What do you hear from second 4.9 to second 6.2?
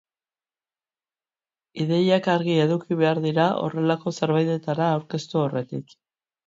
aurkeztu aurretik.